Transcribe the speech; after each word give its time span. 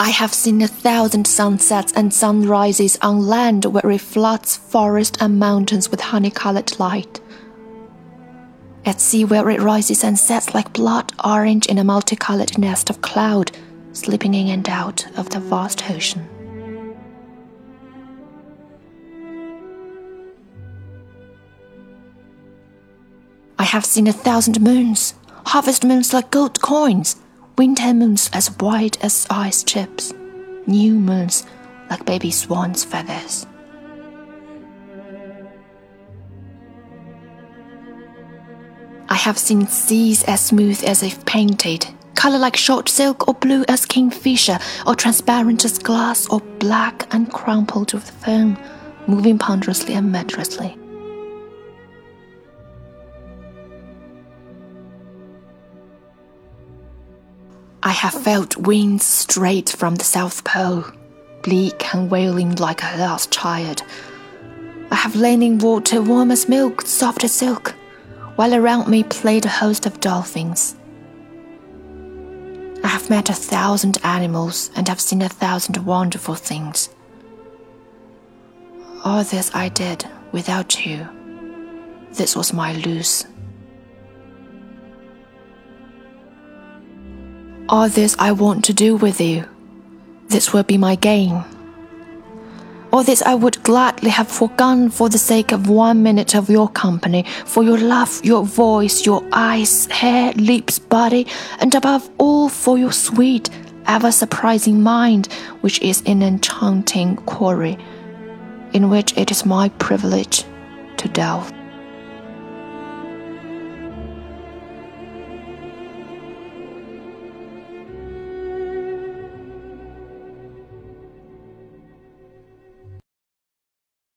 I 0.00 0.08
have 0.08 0.32
seen 0.32 0.62
a 0.62 0.66
thousand 0.66 1.26
sunsets 1.26 1.92
and 1.92 2.10
sunrises 2.10 2.96
on 3.02 3.26
land 3.26 3.66
where 3.66 3.90
it 3.90 4.00
floods 4.00 4.56
forests 4.56 5.18
and 5.20 5.38
mountains 5.38 5.90
with 5.90 6.00
honey 6.00 6.30
colored 6.30 6.80
light. 6.80 7.20
At 8.86 8.98
sea, 8.98 9.26
where 9.26 9.50
it 9.50 9.60
rises 9.60 10.02
and 10.02 10.18
sets 10.18 10.54
like 10.54 10.72
blood 10.72 11.12
orange 11.22 11.66
in 11.66 11.76
a 11.76 11.84
multicolored 11.84 12.56
nest 12.56 12.88
of 12.88 13.02
cloud, 13.02 13.52
slipping 13.92 14.32
in 14.32 14.48
and 14.48 14.66
out 14.70 15.04
of 15.18 15.28
the 15.28 15.38
vast 15.38 15.90
ocean. 15.90 16.26
I 23.58 23.64
have 23.64 23.84
seen 23.84 24.06
a 24.06 24.14
thousand 24.14 24.62
moons, 24.62 25.12
harvest 25.44 25.84
moons 25.84 26.14
like 26.14 26.30
gold 26.30 26.62
coins, 26.62 27.16
winter 27.60 27.92
moons 27.92 28.30
as 28.32 28.48
white 28.58 28.96
as 29.04 29.26
ice 29.28 29.62
chips, 29.62 30.14
new 30.66 30.94
moons 30.94 31.44
like 31.90 32.02
baby 32.06 32.30
swans' 32.30 32.82
feathers. 32.82 33.44
I 39.10 39.14
have 39.14 39.36
seen 39.36 39.66
seas 39.66 40.24
as 40.24 40.40
smooth 40.40 40.82
as 40.84 41.02
if 41.02 41.22
painted, 41.26 41.86
color 42.14 42.38
like 42.38 42.56
short 42.56 42.88
silk 42.88 43.28
or 43.28 43.34
blue 43.34 43.66
as 43.68 43.84
kingfisher, 43.84 44.58
or 44.86 44.94
transparent 44.94 45.62
as 45.66 45.76
glass 45.78 46.26
or 46.28 46.40
black 46.60 47.12
and 47.12 47.30
crumpled 47.30 47.92
with 47.92 48.08
foam, 48.08 48.56
moving 49.06 49.36
ponderously 49.36 49.92
and 49.92 50.10
majestically. 50.10 50.79
I 57.82 57.92
have 57.92 58.12
felt 58.12 58.58
winds 58.58 59.06
straight 59.06 59.70
from 59.70 59.94
the 59.94 60.04
South 60.04 60.44
Pole, 60.44 60.84
bleak 61.42 61.94
and 61.94 62.10
wailing 62.10 62.56
like 62.56 62.82
a 62.82 62.98
lost 62.98 63.32
child. 63.32 63.82
I 64.90 64.96
have 64.96 65.16
lain 65.16 65.42
in 65.42 65.58
water 65.58 66.02
warm 66.02 66.30
as 66.30 66.46
milk, 66.46 66.82
soft 66.82 67.24
as 67.24 67.32
silk, 67.32 67.70
while 68.36 68.54
around 68.54 68.88
me 68.88 69.02
played 69.02 69.46
a 69.46 69.48
host 69.48 69.86
of 69.86 70.00
dolphins. 70.00 70.76
I 72.84 72.88
have 72.88 73.08
met 73.08 73.30
a 73.30 73.34
thousand 73.34 73.96
animals 74.04 74.70
and 74.76 74.86
have 74.86 75.00
seen 75.00 75.22
a 75.22 75.28
thousand 75.30 75.78
wonderful 75.78 76.34
things. 76.34 76.90
All 79.04 79.24
this 79.24 79.50
I 79.54 79.70
did 79.70 80.04
without 80.32 80.84
you. 80.84 81.08
This 82.12 82.36
was 82.36 82.52
my 82.52 82.74
lose. 82.74 83.26
All 87.72 87.88
this 87.88 88.16
I 88.18 88.32
want 88.32 88.64
to 88.64 88.72
do 88.72 88.96
with 88.96 89.20
you. 89.20 89.44
This 90.26 90.52
will 90.52 90.64
be 90.64 90.76
my 90.76 90.96
gain. 90.96 91.44
All 92.92 93.04
this 93.04 93.22
I 93.22 93.36
would 93.36 93.62
gladly 93.62 94.10
have 94.10 94.26
forgone 94.26 94.90
for 94.90 95.08
the 95.08 95.18
sake 95.18 95.52
of 95.52 95.68
one 95.68 96.02
minute 96.02 96.34
of 96.34 96.50
your 96.50 96.68
company, 96.68 97.24
for 97.46 97.62
your 97.62 97.78
love, 97.78 98.24
your 98.24 98.44
voice, 98.44 99.06
your 99.06 99.22
eyes, 99.30 99.86
hair, 99.86 100.32
lips, 100.32 100.80
body, 100.80 101.28
and 101.60 101.72
above 101.76 102.10
all 102.18 102.48
for 102.48 102.76
your 102.76 102.90
sweet, 102.90 103.48
ever 103.86 104.10
surprising 104.10 104.82
mind, 104.82 105.32
which 105.60 105.80
is 105.80 106.02
an 106.06 106.24
enchanting 106.24 107.18
quarry, 107.18 107.78
in 108.72 108.90
which 108.90 109.16
it 109.16 109.30
is 109.30 109.46
my 109.46 109.68
privilege 109.78 110.42
to 110.96 111.06
delve. 111.06 111.52